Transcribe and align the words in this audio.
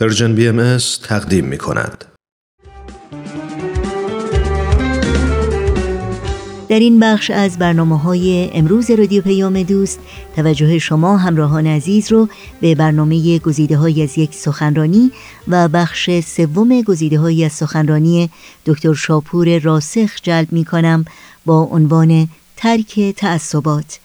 Persian 0.00 0.34
BMS 0.34 0.78
تقدیم 1.02 1.44
می 1.44 1.58
کند. 1.58 2.04
در 6.68 6.78
این 6.78 7.00
بخش 7.00 7.30
از 7.30 7.58
برنامه 7.58 7.98
های 7.98 8.50
امروز 8.54 8.90
رادیو 8.90 9.22
پیام 9.22 9.62
دوست 9.62 9.98
توجه 10.36 10.78
شما 10.78 11.16
همراهان 11.16 11.66
عزیز 11.66 12.12
رو 12.12 12.28
به 12.60 12.74
برنامه 12.74 13.38
گزیده 13.38 13.76
های 13.76 14.02
از 14.02 14.18
یک 14.18 14.34
سخنرانی 14.34 15.10
و 15.48 15.68
بخش 15.68 16.10
سوم 16.20 16.82
گزیده 16.82 17.18
های 17.18 17.44
از 17.44 17.52
سخنرانی 17.52 18.30
دکتر 18.66 18.94
شاپور 18.94 19.58
راسخ 19.58 20.10
جلب 20.22 20.52
می 20.52 20.64
کنم 20.64 21.04
با 21.44 21.60
عنوان 21.60 22.28
ترک 22.56 23.00
تعصبات 23.16 23.98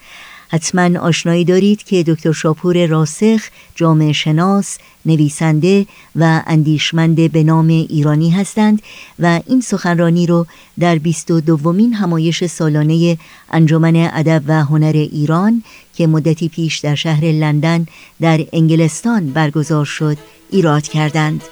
حتما 0.49 0.99
آشنایی 0.99 1.45
دارید 1.45 1.83
که 1.83 2.03
دکتر 2.03 2.31
شاپور 2.31 2.85
راسخ 2.85 3.41
جامعه 3.75 4.13
شناس، 4.13 4.77
نویسنده 5.05 5.85
و 6.15 6.41
اندیشمند 6.47 7.31
به 7.31 7.43
نام 7.43 7.67
ایرانی 7.67 8.29
هستند 8.29 8.81
و 9.19 9.39
این 9.47 9.61
سخنرانی 9.61 10.27
رو 10.27 10.45
در 10.79 10.97
22 10.97 11.41
دومین 11.41 11.93
همایش 11.93 12.45
سالانه 12.45 13.17
انجمن 13.51 13.95
ادب 13.95 14.43
و 14.47 14.63
هنر 14.63 14.95
ایران 14.95 15.63
که 15.95 16.07
مدتی 16.07 16.49
پیش 16.49 16.77
در 16.77 16.95
شهر 16.95 17.25
لندن 17.25 17.85
در 18.21 18.45
انگلستان 18.53 19.29
برگزار 19.29 19.85
شد 19.85 20.17
ایراد 20.51 20.83
کردند. 20.83 21.43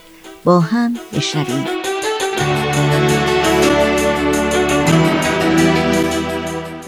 با 0.43 0.59
هم 0.59 0.93
بشنویم. 1.13 1.65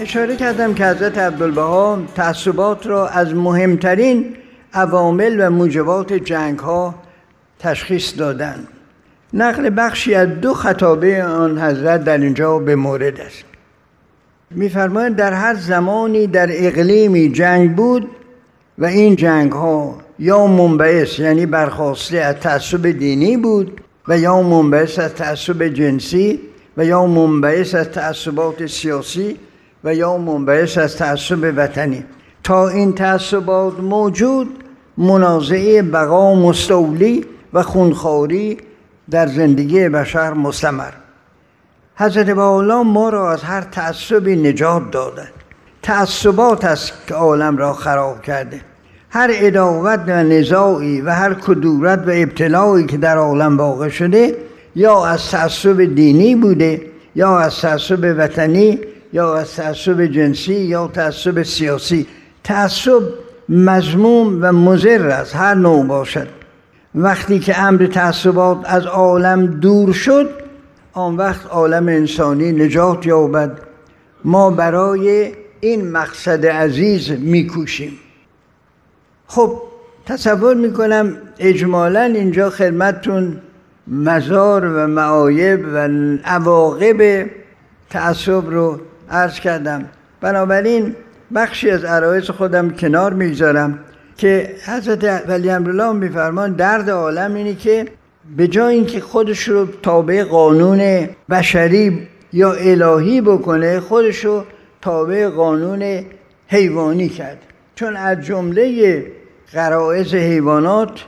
اشاره 0.02 0.36
کردم 0.36 0.74
که 0.74 0.86
حضرت 0.86 1.18
عبدالبها 1.18 2.00
تعصبات 2.16 2.88
را 2.88 3.08
از 3.08 3.36
مهمترین 3.36 4.36
عوامل 4.74 5.36
و 5.40 5.50
موجبات 5.50 6.14
جنگ 6.14 6.60
ها 6.60 6.96
تشخیص 7.60 8.18
دادند. 8.18 8.68
نقل 9.34 9.72
بخشی 9.78 10.16
از 10.16 10.28
دو 10.42 10.54
خطابه 10.54 11.24
آن 11.24 11.60
حضرت 11.60 12.04
در 12.04 12.18
اینجا 12.18 12.60
به 12.60 12.76
مورد 12.76 13.20
است. 13.20 13.44
میفرمایند 14.52 15.16
در 15.16 15.34
هر 15.34 15.56
زمانی 15.56 16.28
در 16.28 16.48
اقلیمی 16.52 17.32
جنگ 17.32 17.76
بود 17.76 18.10
و 18.78 18.86
این 18.86 19.16
جنگ 19.16 19.52
ها 19.52 19.98
یا 20.20 20.48
منبعث 20.48 21.20
یعنی 21.20 21.46
برخواسته 21.46 22.18
از 22.18 22.36
تعصب 22.36 22.88
دینی 22.88 23.38
بود 23.38 23.82
و 24.08 24.18
یا 24.18 24.42
منبعث 24.42 25.00
از 25.00 25.14
تعصب 25.14 25.68
جنسی 25.68 26.40
و 26.78 26.86
یا 26.86 27.06
منبعث 27.06 27.76
از 27.76 27.90
تعصبات 27.90 28.66
سیاسی 28.66 29.38
و 29.84 29.96
یا 29.96 30.18
منبعث 30.18 30.78
از 30.78 30.98
تعصب 30.98 31.54
وطنی. 31.58 32.06
تا 32.44 32.70
این 32.70 32.94
تعصبات 32.94 33.80
موجود 33.80 34.64
منازعه 34.98 35.82
بقا 35.82 36.36
مستولی 36.36 37.26
و 37.54 37.64
خونخواری 37.64 38.58
در 39.12 39.28
زندگی 39.28 39.90
بشر 39.90 40.34
مستمر. 40.34 40.92
حضرت 41.96 42.30
بالا 42.30 42.84
ما 42.84 43.10
را 43.10 43.32
از 43.32 43.44
هر 43.44 43.62
تعصبی 43.62 44.36
نجات 44.36 44.92
داده. 44.92 45.28
تعصبات 45.82 46.66
است 46.66 46.94
که 47.08 47.14
عالم 47.14 47.58
را 47.58 47.74
خراب 47.74 48.22
کرده. 48.22 48.62
هر 49.10 49.30
اداوت 49.34 50.00
و 50.08 50.24
نزاعی 50.24 51.02
و 51.02 51.10
هر 51.10 51.34
کدورت 51.34 52.00
و 52.00 52.10
ابتلایی 52.14 52.86
که 52.86 52.98
در 52.98 53.18
عالم 53.18 53.58
واقع 53.58 53.90
شده 53.90 54.38
یا 54.76 55.06
از 55.06 55.30
تعصب 55.30 55.96
دینی 55.96 56.36
بوده 56.36 56.82
یا 57.16 57.40
از 57.40 57.62
تعصب 57.62 58.16
وطنی 58.18 58.80
یا 59.14 59.38
از 59.38 59.56
تعصب 59.56 60.06
جنسی 60.06 60.54
یا 60.54 60.88
تعصب 60.88 61.44
سیاسی. 61.44 62.08
تعصب 62.44 63.02
مضموم 63.50 64.38
و 64.42 64.52
مضر 64.52 65.10
است 65.10 65.36
هر 65.36 65.54
نوع 65.54 65.86
باشد. 65.86 66.28
وقتی 66.96 67.40
که 67.40 67.62
امر 67.62 67.86
تعصبات 67.86 68.58
از 68.64 68.86
عالم 68.86 69.46
دور 69.46 69.94
شد 69.94 70.30
آن 70.94 71.16
وقت 71.16 71.46
عالم 71.46 71.88
انسانی 71.88 72.52
نجات 72.52 73.06
یابد. 73.06 73.60
ما 74.24 74.50
برای 74.50 75.32
این 75.60 75.92
مقصد 75.92 76.46
عزیز 76.46 77.12
میکوشیم. 77.12 78.00
خب 79.28 79.62
تصور 80.06 80.56
می‌کنم 80.56 81.18
اجمالا 81.40 82.02
اینجا 82.02 82.50
خدمتتون 82.50 83.42
مزار 83.88 84.66
و 84.66 84.88
معایب 84.88 85.60
و 85.74 85.78
عواقب 86.26 87.30
تعصب 87.90 88.50
رو 88.50 88.80
عرض 89.12 89.40
کردم. 89.40 89.86
بنابراین 90.22 90.96
بخشی 91.36 91.70
از 91.70 91.84
عرایز 91.84 92.30
خودم 92.30 92.70
کنار 92.70 93.14
می‌گذارم 93.14 93.80
که 94.18 94.56
حضرت 94.66 95.24
ولی 95.28 95.50
امرالله 95.50 95.92
میفرمان 95.92 96.54
درد 96.54 96.90
عالم 96.90 97.34
اینه 97.34 97.56
که 97.56 97.86
به 98.38 98.48
جای 98.48 98.76
اینکه 98.76 99.00
خودش 99.00 99.44
رو 99.44 99.68
تابع 99.82 100.24
قانون 100.24 101.10
بشری 101.30 102.08
یا 102.34 102.54
الهی 102.54 103.22
بکنه 103.22 103.80
خودش 103.80 104.26
رو 104.26 104.46
تابع 104.82 105.28
قانون 105.28 106.06
حیوانی 106.48 107.10
کرد. 107.10 107.38
چون 107.76 107.96
از 107.96 108.22
جمله 108.22 109.04
قرائز 109.54 110.14
حیوانات 110.14 111.06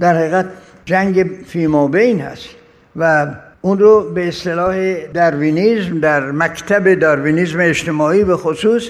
در 0.00 0.16
حقیقت 0.16 0.46
جنگ 0.84 1.30
فیما 1.46 1.88
بین 1.88 2.20
هست 2.20 2.48
و 2.96 3.26
اون 3.64 3.78
رو 3.78 4.10
به 4.10 4.28
اصطلاح 4.28 5.06
داروینیزم 5.14 6.00
در 6.00 6.30
مکتب 6.30 6.94
داروینیزم 6.94 7.60
اجتماعی 7.60 8.24
به 8.24 8.36
خصوص 8.36 8.88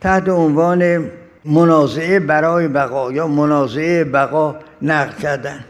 تحت 0.00 0.28
عنوان 0.28 1.04
منازعه 1.44 2.20
برای 2.20 2.68
بقا 2.68 3.12
یا 3.12 3.26
منازعه 3.26 4.04
بقا 4.04 4.56
نقل 4.82 5.12
کردن. 5.22 5.64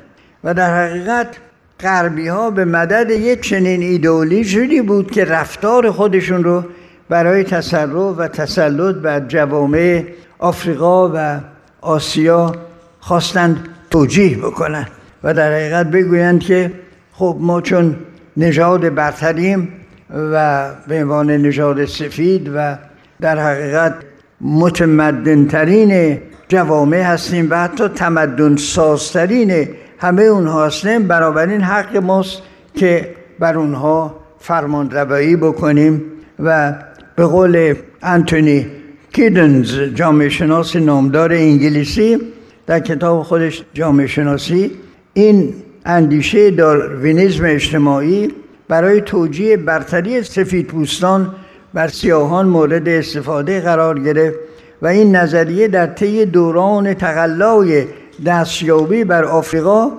و 0.45 0.55
در 0.55 0.87
حقیقت 0.87 1.37
غربی 1.81 2.29
ها 2.29 2.51
به 2.51 2.65
مدد 2.65 3.11
یک 3.11 3.41
چنین 3.41 3.83
ایدئولوژی 3.83 4.83
بود 4.83 5.11
که 5.11 5.25
رفتار 5.25 5.91
خودشون 5.91 6.45
رو 6.45 6.65
برای 7.09 7.45
تصرف 7.45 8.15
و 8.19 8.29
تسلط 8.29 8.95
بر 8.95 9.21
جوامع 9.21 10.05
آفریقا 10.39 11.11
و 11.15 11.41
آسیا 11.81 12.55
خواستند 13.01 13.69
توجیه 13.91 14.39
بکنند 14.39 14.91
و 15.25 15.35
در 15.35 15.53
حقیقت 15.53 15.87
بگویند 15.87 16.41
که 16.41 16.73
خب 17.13 17.37
ما 17.41 17.61
چون 17.61 17.97
نژاد 18.37 18.95
برتریم 18.95 19.69
و 20.11 20.69
به 20.89 21.03
عنوان 21.03 21.31
نژاد 21.31 21.85
سفید 21.85 22.51
و 22.55 22.77
در 23.21 23.39
حقیقت 23.39 23.95
متمدنترین 24.41 26.19
جوامع 26.49 27.01
هستیم 27.01 27.47
و 27.51 27.57
حتی 27.57 27.89
تمدن 27.89 28.57
سازترین 28.57 29.69
همه 29.99 30.23
اونها 30.23 30.67
هستیم. 30.67 31.09
بنابراین 31.09 31.61
حق 31.61 31.97
ماست 31.97 32.43
که 32.75 33.15
بر 33.39 33.59
اونها 33.59 34.21
فرمان 34.39 34.91
روایی 34.91 35.37
بکنیم 35.37 36.03
و 36.39 36.75
به 37.17 37.27
قول 37.27 37.75
انتونی 38.03 38.67
کیدنز 39.13 39.81
جامعه 39.81 40.29
شناس 40.29 40.77
نامدار 40.77 41.33
انگلیسی 41.33 42.19
در 42.67 42.81
کتاب 42.81 43.23
خودش 43.23 43.65
جامعه 43.75 44.07
شناسی 44.07 44.71
این 45.15 45.55
اندیشه 45.87 46.51
داروینیزم 46.51 47.45
اجتماعی 47.45 48.33
برای 48.69 49.01
توجیه 49.01 49.57
برتری 49.57 50.23
سفید 50.23 50.67
پوستان 50.67 51.35
بر 51.75 51.89
سیاهان 51.89 52.47
مورد 52.47 52.89
استفاده 52.89 53.61
قرار 53.61 53.99
گرفت 53.99 54.39
و 54.83 54.87
این 54.87 55.17
نظریه 55.17 55.69
در 55.69 55.87
طی 55.87 56.25
دوران 56.25 56.95
تقلای 56.95 57.85
دستیابی 58.27 59.05
بر 59.05 59.25
آفریقا 59.25 59.91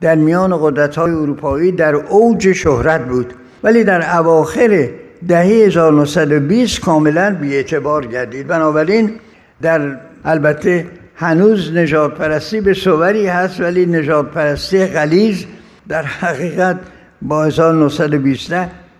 در 0.00 0.14
میان 0.14 0.58
قدرت 0.62 0.96
های 0.96 1.12
اروپایی 1.12 1.72
در 1.72 1.94
اوج 1.94 2.52
شهرت 2.52 3.08
بود 3.08 3.34
ولی 3.62 3.84
در 3.84 4.18
اواخر 4.18 4.88
دهه 5.28 5.46
1920 5.46 6.80
کاملا 6.80 7.36
بیاعتبار 7.40 8.06
گردید. 8.06 8.46
بنابراین 8.46 9.10
در 9.62 9.96
البته 10.24 10.86
هنوز 11.16 11.72
نجات 11.72 12.14
پرستی 12.14 12.60
به 12.60 12.74
صوری 12.74 13.26
هست 13.26 13.60
ولی 13.60 13.86
نجات 13.86 14.30
پرستی 14.30 14.86
غلیز 14.86 15.46
در 15.88 16.02
حقیقت 16.02 16.80
با 17.22 17.44
1920 17.44 18.52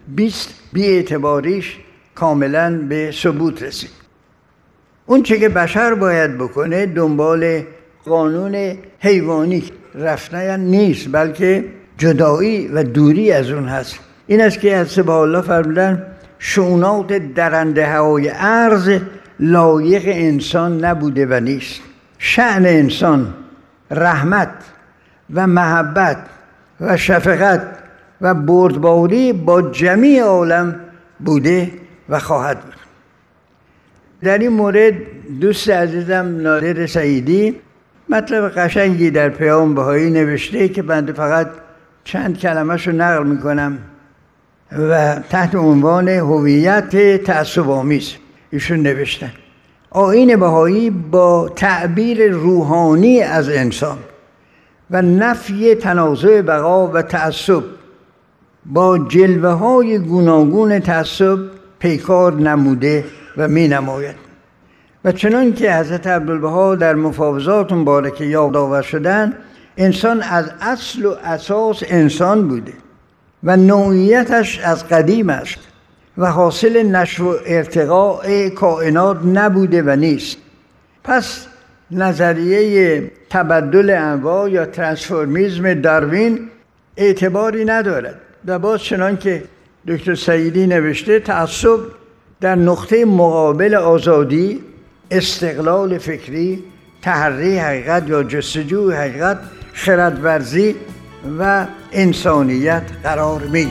20 0.09 0.55
بی 0.73 0.87
اعتباریش 0.87 1.79
کاملا 2.15 2.79
به 2.89 3.11
ثبوت 3.15 3.63
رسید. 3.63 3.91
اون 5.07 5.23
چه 5.23 5.39
که 5.39 5.49
بشر 5.49 5.95
باید 5.95 6.39
بکنه 6.39 6.87
دنبال 6.87 7.63
قانون 8.05 8.77
حیوانی 8.99 9.65
رفتن 9.95 10.61
نیست 10.61 11.09
بلکه 11.13 11.65
جدایی 11.99 12.69
و 12.69 12.83
دوری 12.83 13.33
از 13.33 13.51
اون 13.51 13.69
هست. 13.69 13.99
این 14.27 14.41
است 14.41 14.61
که 14.61 14.77
از 14.77 14.89
سبا 14.89 15.23
الله 15.23 15.41
فرمودن 15.41 16.07
شونات 16.39 17.13
درنده 17.13 17.97
های 17.97 18.29
عرض 18.29 18.99
لایق 19.41 20.03
انسان 20.07 20.85
نبوده 20.85 21.27
و 21.27 21.41
نیست. 21.41 21.81
شعن 22.25 22.67
انسان 22.67 23.35
رحمت 23.91 24.49
و 25.35 25.47
محبت 25.47 26.17
و 26.81 26.97
شفقت 26.97 27.63
و 28.21 28.35
بردباری 28.35 29.33
با 29.33 29.63
جمیع 29.63 30.23
عالم 30.23 30.81
بوده 31.21 31.71
و 32.09 32.19
خواهد 32.19 32.61
بود. 32.61 32.75
در 34.23 34.39
این 34.39 34.49
مورد 34.49 34.95
دوست 35.41 35.71
عزیزم 35.71 36.37
نادر 36.41 36.87
سعیدی 36.87 37.61
مطلب 38.09 38.49
قشنگی 38.49 39.11
در 39.11 39.29
پیام 39.29 39.75
بهایی 39.75 40.11
نوشته 40.11 40.69
که 40.69 40.83
بنده 40.83 41.13
فقط 41.13 41.51
چند 42.05 42.39
کلمهش 42.39 42.87
رو 42.87 42.93
نقل 42.93 43.27
می‌کنم 43.27 43.79
و 44.73 45.15
تحت 45.31 45.55
عنوان 45.55 46.09
هویت 46.09 47.23
تعصب 47.25 47.71
آمیز 47.71 48.15
ایشون 48.51 48.81
نوشتن 48.81 49.33
آین 49.95 50.37
بهایی 50.37 50.91
با 50.91 51.49
تعبیر 51.57 52.31
روحانی 52.31 53.21
از 53.21 53.49
انسان 53.49 53.99
و 54.91 55.03
نفی 55.03 55.75
تنازع 55.75 56.43
بقا 56.43 56.87
و 56.87 57.03
تعصب. 57.03 57.63
با 58.67 58.99
جلوه 58.99 59.51
های 59.51 59.99
گوناگون 59.99 60.79
تعصب 60.79 61.39
پیکار 61.79 62.35
نموده 62.35 63.05
و 63.37 63.49
می 63.49 63.69
نماید 63.69 64.17
و 65.05 65.13
چنان 65.13 65.55
که 65.55 65.75
حضرت 65.75 66.07
عبدالبها 66.07 66.75
در 66.75 66.95
مفاوضات 66.95 67.73
مبارکه 67.73 68.25
یادآور 68.25 68.83
شدن 68.83 69.33
انسان 69.77 70.23
از 70.23 70.51
اصل 70.61 71.07
و 71.07 71.15
اساس 71.25 71.83
انسان 71.87 72.49
بوده 72.49 72.73
و 73.45 73.57
نوعیتش 73.57 74.59
از 74.59 74.89
قدیم 74.89 75.31
است. 75.31 75.59
و 76.19 76.31
حاصل 76.31 76.83
نشو 76.83 77.25
و 77.25 77.37
ارتقاء 77.47 78.49
کائنات 78.49 79.19
نبوده 79.25 79.83
و 79.83 79.97
نیست. 79.97 80.37
پس 81.05 81.47
نظریه 81.91 83.11
تبدل 83.31 83.91
انواع 83.91 84.51
یا 84.51 84.67
ترانسفورمیزم 84.67 85.75
داروین 85.75 86.49
اعتباری 86.97 87.65
ندارد 87.65 88.21
و 88.47 88.59
باز 88.59 88.83
چنان 88.83 89.17
که 89.17 89.43
دکتر 89.89 90.15
سعیدی 90.15 90.67
نوشته 90.67 91.21
تعصب 91.21 91.79
در 92.41 92.55
نقطه 92.55 93.05
مقابل 93.05 93.75
آزادی 93.75 94.61
استقلال 95.11 95.99
فکری 95.99 96.65
تحری 97.03 97.59
حقیقت 97.59 98.09
یا 98.09 98.23
جستجو 98.23 98.91
حقیقت 98.91 99.39
خردورزی 99.73 100.77
و 101.39 101.67
انسانیت 101.93 102.83
قرار 103.03 103.41
می 103.41 103.65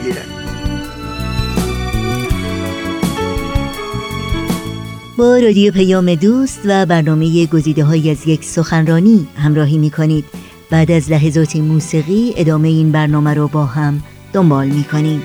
با 5.22 5.38
رادیو 5.38 5.74
پیام 5.74 6.16
دوست 6.16 6.62
و 6.66 6.86
برنامه 6.86 7.46
گزیده 7.46 7.84
های 7.84 8.12
از 8.12 8.28
یک 8.28 8.46
سخنرانی 8.46 9.28
همراهی 9.38 9.78
می 9.78 9.90
کنید 9.90 10.26
بعد 10.70 10.92
از 10.92 11.12
لحظات 11.12 11.56
موسیقی 11.56 12.34
ادامه 12.38 12.68
این 12.68 12.92
برنامه 12.92 13.34
رو 13.34 13.48
با 13.48 13.66
هم 13.66 14.04
دنبال 14.34 14.68
می 14.68 14.84
کنیم 14.84 15.24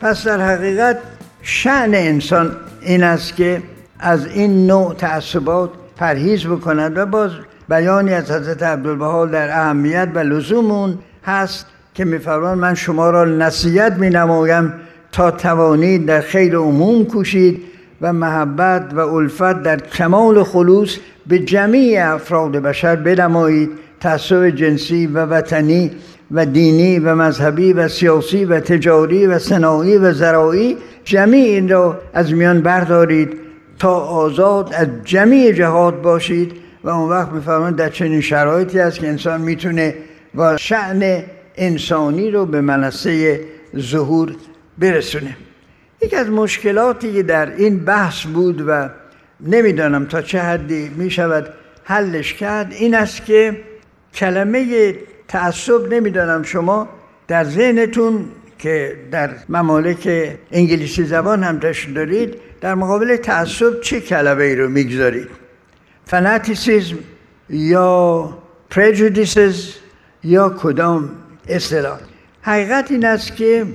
پس 0.00 0.26
در 0.26 0.40
حقیقت 0.40 0.98
شعن 1.42 1.94
انسان 1.94 2.56
این 2.82 3.02
است 3.02 3.36
که 3.36 3.62
از 3.98 4.26
این 4.26 4.66
نوع 4.66 4.94
تعصبات 4.94 5.70
پرهیز 5.98 6.46
بکند 6.46 6.98
و 6.98 7.06
باز 7.06 7.30
بیانی 7.68 8.12
از 8.12 8.30
حضرت 8.30 8.62
عبدالبها 8.62 9.26
در 9.26 9.50
اهمیت 9.50 10.08
و 10.14 10.18
لزوم 10.18 10.98
هست 11.24 11.66
که 11.94 12.04
میفرمان 12.04 12.58
من 12.58 12.74
شما 12.74 13.10
را 13.10 13.24
نصیحت 13.24 13.92
می 13.92 14.10
نمایم 14.10 14.72
تا 15.12 15.30
توانید 15.30 16.06
در 16.06 16.20
خیر 16.20 16.56
عموم 16.56 17.04
کوشید 17.04 17.62
و 18.00 18.12
محبت 18.12 18.94
و 18.94 18.98
الفت 18.98 19.62
در 19.62 19.76
کمال 19.76 20.42
خلوص 20.42 20.96
به 21.26 21.38
جمیع 21.38 22.14
افراد 22.14 22.52
بشر 22.52 22.96
بنمایید 22.96 23.70
تعصب 24.00 24.50
جنسی 24.50 25.06
و 25.06 25.26
وطنی 25.26 25.90
و 26.30 26.46
دینی 26.46 26.98
و 26.98 27.14
مذهبی 27.14 27.72
و 27.72 27.88
سیاسی 27.88 28.44
و 28.44 28.60
تجاری 28.60 29.26
و 29.26 29.38
صناعی 29.38 29.96
و 29.96 30.12
زراعی 30.12 30.76
جمیع 31.04 31.44
این 31.44 31.68
را 31.68 32.00
از 32.14 32.32
میان 32.32 32.60
بردارید. 32.60 33.47
تا 33.78 33.94
آزاد 33.94 34.74
از 34.74 34.88
جمیع 35.04 35.52
جهات 35.52 36.02
باشید 36.02 36.52
و 36.84 36.88
اون 36.88 37.08
وقت 37.08 37.32
میفرمایند 37.32 37.76
در 37.76 37.88
چنین 37.88 38.20
شرایطی 38.20 38.80
است 38.80 38.98
که 38.98 39.08
انسان 39.08 39.40
می‌تونه 39.40 39.94
و 40.34 40.56
شعن 40.56 41.22
انسانی 41.56 42.30
رو 42.30 42.46
به 42.46 42.60
منصه 42.60 43.40
ظهور 43.78 44.36
برسونه. 44.78 45.36
یکی 46.02 46.16
از 46.16 46.30
مشکلاتی 46.30 47.12
که 47.12 47.22
در 47.22 47.56
این 47.56 47.78
بحث 47.78 48.22
بود 48.22 48.64
و 48.68 48.88
نمی‌دانم 49.40 50.06
تا 50.06 50.22
چه 50.22 50.40
حدی 50.40 50.90
می‌شود 50.96 51.48
حلش 51.84 52.34
کرد 52.34 52.72
این 52.72 52.94
است 52.94 53.24
که 53.24 53.56
کلمه 54.14 54.94
تعصب 55.28 55.92
نمی‌دانم 55.92 56.42
شما 56.42 56.88
در 57.28 57.44
ذهنتون 57.44 58.24
که 58.58 58.96
در 59.10 59.30
ممالک 59.48 60.32
انگلیسی 60.52 61.04
زبان 61.04 61.42
هم 61.42 61.58
داشت 61.58 61.94
دارید 61.94 62.34
در 62.60 62.74
مقابل 62.74 63.16
تعصب 63.16 63.80
چه 63.80 64.00
کلمه 64.00 64.44
ای 64.44 64.56
رو 64.56 64.68
می‌گذارید 64.68 65.28
فناتیسیزم 66.04 66.96
یا 67.50 68.38
پریجودیسز 68.70 69.72
یا 70.24 70.48
کدام 70.48 71.10
اصطلاح؟ 71.48 71.98
حقیقت 72.42 72.90
این 72.90 73.06
است 73.06 73.36
که 73.36 73.66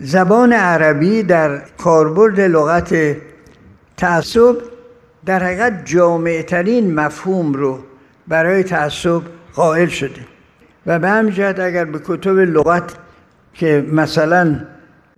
زبان 0.00 0.52
عربی 0.52 1.22
در 1.22 1.62
کاربرد 1.78 2.40
لغت 2.40 3.16
تعصب 3.96 4.56
در 5.26 5.42
حقیقت 5.42 5.84
جامعه 5.84 6.42
ترین 6.42 6.94
مفهوم 6.94 7.52
رو 7.52 7.78
برای 8.28 8.62
تعصب 8.62 9.22
قائل 9.54 9.88
شده. 9.88 10.20
و 10.86 10.98
به 10.98 11.08
همین 11.08 11.34
جهت 11.34 11.60
اگر 11.60 11.84
به 11.84 12.00
کتب 12.04 12.38
لغت 12.38 12.92
که 13.54 13.86
مثلا 13.92 14.60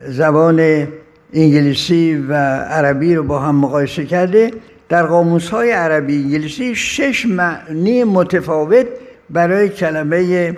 زبان 0.00 0.88
انگلیسی 1.32 2.14
و 2.28 2.34
عربی 2.56 3.14
رو 3.14 3.22
با 3.22 3.38
هم 3.38 3.56
مقایسه 3.56 4.04
کرده. 4.04 4.50
در 4.88 5.06
قاموس 5.06 5.48
های 5.48 5.70
عربی 5.70 6.16
انگلیسی 6.16 6.75
شش 6.75 7.26
معنی 7.26 8.04
متفاوت 8.04 8.86
برای 9.30 9.69
کلمه 9.69 10.56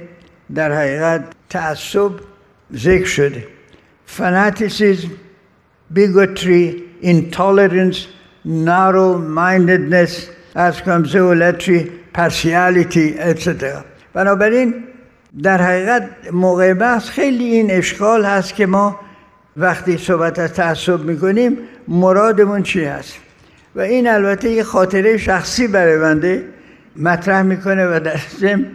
در 0.55 0.73
حقیقت 0.73 1.25
تعصب 1.49 2.11
ذکر 2.75 3.07
شده. 3.07 3.45
Fanaticism 4.19 5.11
bigotry 5.95 6.83
intolerance 7.03 7.99
narrow 8.45 9.19
mindedness 9.19 10.13
از 10.55 10.83
کنم 10.83 11.05
partiality 12.15 13.19
etc 13.19 13.65
بنابراین 14.13 14.75
در 15.43 15.63
حقیقت 15.63 16.09
موقع 16.33 16.75
بحث 16.75 17.09
خیلی 17.09 17.45
این 17.45 17.71
اشکال 17.71 18.25
هست 18.25 18.55
که 18.55 18.67
ما 18.67 19.01
وقتی 19.57 19.99
صحبت 19.99 20.39
از 20.39 20.53
تعصب 20.53 21.05
می‌کنیم 21.05 21.59
مرادمون 21.89 22.63
چی 22.63 22.85
هست؟ 22.85 23.15
و 23.75 23.81
این 23.81 24.09
البته 24.09 24.51
یه 24.51 24.63
خاطره 24.63 25.17
شخصی 25.17 25.69
برای 25.69 25.99
بنده 25.99 26.45
مطرح 26.97 27.43
می‌کنه 27.43 27.87
و 27.87 28.01
در 28.01 28.21
ضمن 28.39 28.67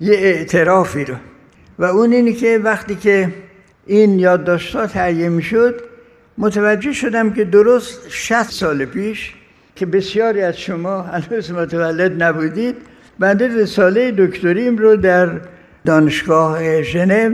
یه 0.00 0.14
اعترافی 0.14 1.04
رو. 1.04 1.14
و 1.78 1.84
اون 1.84 2.12
اینی 2.12 2.32
که 2.32 2.60
وقتی 2.64 2.94
که 2.94 3.28
این 3.86 4.18
یادداشت‌ها 4.18 4.86
تهیه 4.86 5.28
می‌شد 5.28 5.80
متوجه 6.38 6.92
شدم 6.92 7.32
که 7.32 7.44
درست 7.44 8.00
60 8.08 8.42
سال 8.42 8.84
پیش 8.84 9.34
که 9.76 9.86
بسیاری 9.86 10.42
از 10.42 10.58
شما 10.58 11.02
هنوز 11.02 11.52
متولد 11.52 12.22
نبودید 12.22 12.76
بنده 13.18 13.48
رساله 13.48 14.12
دکتریم 14.18 14.78
رو 14.78 14.96
در 14.96 15.40
دانشگاه 15.84 16.82
ژنو 16.82 17.30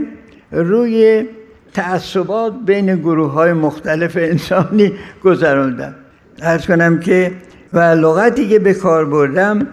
روی 0.51 1.25
تعصبات 1.73 2.53
بین 2.65 2.95
گروه 2.95 3.31
های 3.31 3.53
مختلف 3.53 4.17
انسانی 4.17 4.93
گذراندم 5.23 5.95
ارز 6.41 6.65
کنم 6.65 6.99
که 6.99 7.31
و 7.73 7.79
لغتی 7.79 8.49
که 8.49 8.59
به 8.59 8.73
کار 8.73 9.05
بردم 9.05 9.67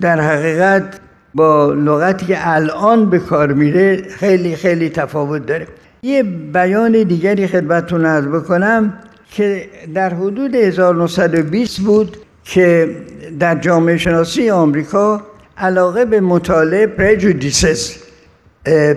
در 0.00 0.20
حقیقت 0.20 1.00
با 1.34 1.72
لغتی 1.72 2.26
که 2.26 2.48
الان 2.48 3.10
به 3.10 3.18
کار 3.18 3.52
میره 3.52 4.02
خیلی 4.08 4.56
خیلی 4.56 4.90
تفاوت 4.90 5.46
داره. 5.46 5.66
یه 6.02 6.22
بیان 6.52 7.02
دیگری 7.02 7.46
خدمتتون 7.46 8.06
عرض 8.06 8.26
بکنم 8.26 8.92
که 9.30 9.68
در 9.94 10.14
حدود 10.14 10.54
1920 10.54 11.80
بود 11.80 12.16
که 12.44 12.96
در 13.38 13.54
جامعه 13.54 13.96
شناسی 13.96 14.50
آمریکا 14.50 15.22
علاقه 15.58 16.04
به 16.04 16.20
مطالعه 16.20 16.86
پرجودیسز 16.86 17.92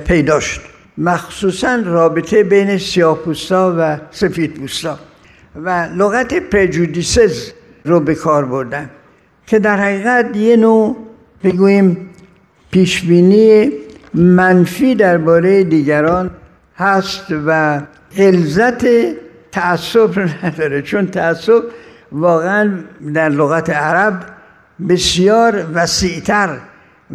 پیدا 0.07 0.39
شد. 0.39 0.70
مخصوصا 1.01 1.75
رابطه 1.85 2.43
بین 2.43 2.77
سیاپوستا 2.77 3.75
و 3.79 3.97
سفید 4.11 4.53
پوستا 4.53 4.99
و 5.55 5.69
لغت 5.95 6.33
پرجودیسز 6.33 7.51
رو 7.85 7.99
به 7.99 8.15
کار 8.15 8.45
بردن 8.45 8.89
که 9.47 9.59
در 9.59 9.77
حقیقت 9.77 10.37
یه 10.37 10.57
نوع 10.57 10.97
بگوییم 11.43 12.09
پیشبینی 12.71 13.71
منفی 14.13 14.95
درباره 14.95 15.63
دیگران 15.63 16.31
هست 16.77 17.25
و 17.45 17.81
غلظت 18.17 18.85
تعصب 19.51 20.29
نداره. 20.43 20.81
چون 20.81 21.07
تعصب 21.07 21.63
واقعا 22.11 22.71
در 23.13 23.29
لغت 23.29 23.69
عرب 23.69 24.25
بسیار 24.89 25.65
وسیعتر 25.73 26.57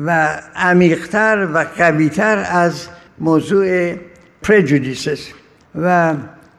و 0.07 0.29
عمیقتر 0.57 1.49
و 1.55 1.67
قویتر 1.79 2.47
از 2.51 2.89
موضوع 3.19 3.95
پرجودیسس 4.43 5.29
و 5.83 6.15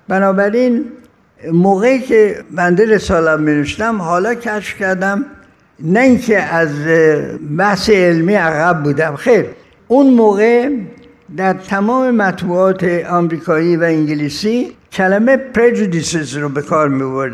بنابراین 0.08 0.86
موقعی 1.52 2.00
که 2.00 2.44
بنده 2.52 2.86
رسالم 2.86 3.42
می 3.42 3.66
حالا 4.00 4.34
کشف 4.34 4.80
کردم 4.80 5.26
نه 5.80 6.00
اینکه 6.00 6.44
از 6.44 6.70
بحث 7.58 7.90
علمی 7.90 8.34
عقب 8.34 8.84
بودم. 8.84 9.16
خیر 9.16 9.46
اون 9.88 10.14
موقع 10.14 10.70
در 11.38 11.54
تمام 11.54 12.12
مطبوعات 12.12 12.84
آمریکایی 13.10 13.78
و 13.78 13.84
انگلیسی 13.84 14.72
کلمه 14.92 15.38
پرجودیسز 15.38 16.38
رو 16.38 16.50
به 16.50 16.62
کار 16.62 16.90
می 16.90 17.32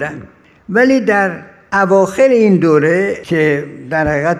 ولی 0.69 0.99
در 0.99 1.31
اواخر 1.73 2.27
این 2.27 2.57
دوره 2.57 3.19
که 3.23 3.65
در 3.89 4.07
حقیقت 4.07 4.39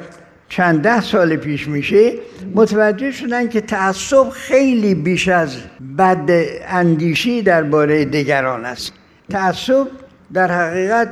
چند 0.56 0.82
ده 0.82 1.02
سال 1.02 1.36
پیش 1.36 1.68
میشه 1.68 2.14
متوجه 2.56 3.12
شدن 3.12 3.50
که 3.50 3.62
تعصب 3.62 4.30
خیلی 4.30 4.96
بیش 4.96 5.28
از 5.28 5.58
بد 5.98 6.30
اندیشی 6.68 7.42
درباره 7.42 8.06
دیگران 8.06 8.66
است. 8.66 8.94
تعصب 9.30 9.88
در 10.34 10.52
حقیقت 10.52 11.10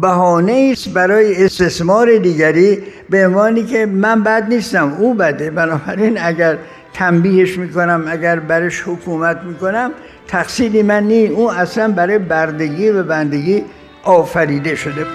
بهانه 0.00 0.70
است 0.72 0.88
برای 0.88 1.44
استثمار 1.44 2.16
دیگری 2.16 2.78
به 3.10 3.26
عنوانی 3.26 3.64
که 3.64 3.86
من 3.86 4.22
بد 4.22 4.48
نیستم 4.48 4.96
او 4.98 5.14
بده. 5.14 5.50
بنابراین 5.50 6.18
اگر 6.20 6.56
تنبیهش 6.92 7.58
می‌کنم 7.58 8.04
اگر 8.08 8.40
برش 8.40 8.82
حکومت 8.86 9.40
می‌کنم 9.42 9.90
تقصیری 10.28 10.82
من 10.82 11.02
نی 11.02 11.26
او 11.26 11.50
اصلا 11.50 11.92
برای 11.92 12.18
بردگی 12.18 12.88
و 12.88 13.02
بندگی 13.02 13.64
آفریده 14.04 14.74
شده. 14.74 15.06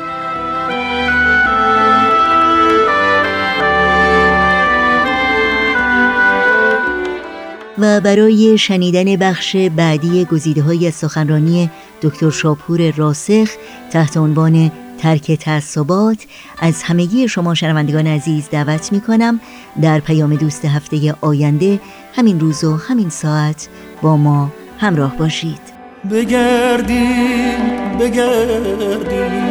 برای 8.03 8.57
شنیدن 8.57 9.15
بخش 9.15 9.55
بعدی 9.55 10.25
گزیده 10.25 10.61
های 10.61 10.91
سخنرانی 10.91 11.69
دکتر 12.01 12.29
شاپور 12.29 12.91
راسخ 12.91 13.49
تحت 13.91 14.17
عنوان 14.17 14.71
ترک 14.97 15.31
تعصبات 15.31 16.17
از 16.59 16.83
همگی 16.83 17.27
شما 17.27 17.53
شنوندگان 17.53 18.07
عزیز 18.07 18.49
دعوت 18.51 18.91
می 18.91 19.01
کنم 19.01 19.39
در 19.81 19.99
پیام 19.99 20.35
دوست 20.35 20.65
هفته 20.65 21.15
آینده 21.21 21.79
همین 22.15 22.39
روز 22.39 22.63
و 22.63 22.77
همین 22.77 23.09
ساعت 23.09 23.67
با 24.01 24.17
ما 24.17 24.51
همراه 24.79 25.17
باشید. 25.17 25.61
بگردیم 26.11 27.97
بگردیم 27.99 29.49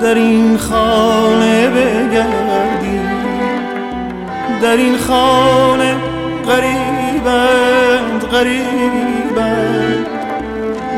در 0.00 0.14
این 0.14 0.56
خانه 0.56 1.70
بگردیم 1.70 3.06
در 4.62 4.76
این 4.76 4.98
خانه 4.98 5.94
غریبند 7.26 8.24
غریبند 8.24 10.06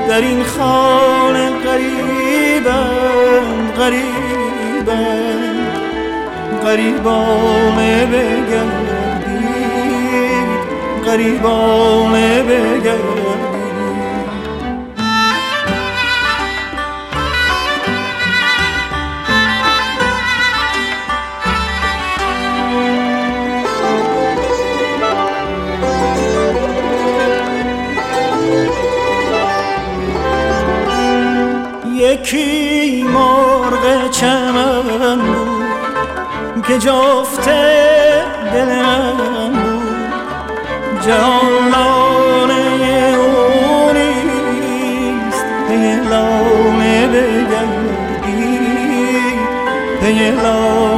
در 0.08 0.20
این 0.20 0.42
خانه 0.44 1.50
غریبند 1.64 2.98
غریبند 3.78 5.18
غریبانه 6.64 8.06
بگردید 8.06 9.38
غریبانه 11.06 12.42
بگردید 12.42 13.17
یکی 31.98 33.02
مرغ 33.02 34.10
چمن 34.10 35.18
بود 35.18 36.66
که 36.66 36.78
جفت 36.78 37.48
دل 38.52 38.82
من 38.82 39.52
بود. 39.52 40.12
جهان 41.06 41.68
لانه 41.72 43.16
اونیست 43.68 44.24
پی 45.68 45.96
لانه 46.10 47.06
بگردی. 47.06 48.58
پی 50.00 50.30
لانه 50.30 50.97